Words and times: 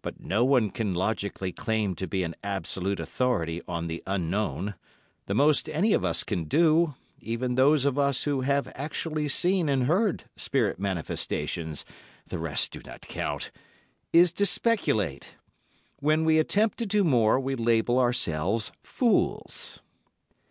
But 0.00 0.18
no 0.20 0.42
one 0.42 0.70
can 0.70 0.94
logically 0.94 1.52
claim 1.52 1.94
to 1.96 2.06
be 2.06 2.22
an 2.22 2.34
absolute 2.42 2.98
authority 2.98 3.60
on 3.68 3.88
the 3.88 4.02
Unknown; 4.06 4.74
the 5.26 5.34
most 5.34 5.68
any 5.68 5.92
of 5.92 6.02
us 6.02 6.24
can 6.24 6.44
do—even 6.44 7.54
those 7.56 7.84
of 7.84 7.98
us 7.98 8.24
who 8.24 8.40
have 8.40 8.72
actually 8.74 9.28
seen 9.28 9.68
and 9.68 9.84
heard 9.84 10.24
spirit 10.34 10.78
manifestations—the 10.78 12.38
rest 12.38 12.70
do 12.72 12.80
not 12.86 13.02
count—is 13.02 14.32
to 14.32 14.46
speculate. 14.46 15.36
When 15.98 16.24
we 16.24 16.38
attempt 16.38 16.78
to 16.78 16.86
do 16.86 17.04
more, 17.04 17.38
we 17.38 17.54
label 17.54 17.98
ourselves 17.98 18.72
fools. 18.82 19.80